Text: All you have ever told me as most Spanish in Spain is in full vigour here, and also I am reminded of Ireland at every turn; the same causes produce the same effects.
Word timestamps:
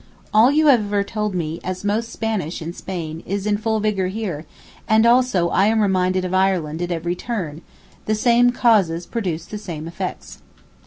All 0.33 0.51
you 0.51 0.65
have 0.65 0.79
ever 0.85 1.03
told 1.03 1.35
me 1.35 1.59
as 1.63 1.83
most 1.83 2.09
Spanish 2.11 2.59
in 2.59 2.73
Spain 2.73 3.21
is 3.23 3.45
in 3.45 3.57
full 3.59 3.79
vigour 3.79 4.07
here, 4.07 4.47
and 4.87 5.05
also 5.05 5.49
I 5.49 5.67
am 5.67 5.79
reminded 5.79 6.25
of 6.25 6.33
Ireland 6.33 6.81
at 6.81 6.89
every 6.91 7.15
turn; 7.15 7.61
the 8.07 8.15
same 8.15 8.49
causes 8.49 9.05
produce 9.05 9.45
the 9.45 9.59
same 9.59 9.87
effects. 9.87 10.39